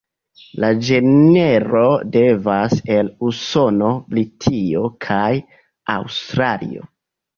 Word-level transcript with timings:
La 0.61 0.69
ĝenro 0.85 1.83
devenas 2.15 2.73
el 2.95 3.11
Usono, 3.29 3.91
Britio, 4.15 4.83
kaj 5.07 5.31
Aŭstralio. 5.99 6.89